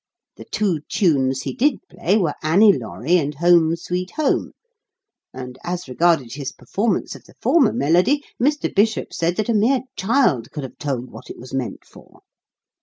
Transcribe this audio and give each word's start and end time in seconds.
The 0.37 0.45
two 0.45 0.79
tunes 0.89 1.43
he 1.43 1.53
did 1.53 1.87
play 1.87 2.17
were 2.17 2.33
"Annie 2.41 2.73
Laurie" 2.73 3.17
and 3.19 3.35
"Home, 3.35 3.75
Sweet 3.75 4.09
Home"; 4.15 4.53
and 5.31 5.59
as 5.63 5.87
regarded 5.87 6.33
his 6.33 6.51
performance 6.51 7.13
of 7.13 7.25
the 7.25 7.35
former 7.39 7.71
melody, 7.71 8.23
Mr. 8.41 8.73
Bishop 8.73 9.13
said 9.13 9.35
that 9.35 9.47
a 9.49 9.53
mere 9.53 9.81
child 9.95 10.49
could 10.51 10.63
have 10.63 10.79
told 10.79 11.11
what 11.11 11.29
it 11.29 11.37
was 11.37 11.53
meant 11.53 11.85
for. 11.85 12.21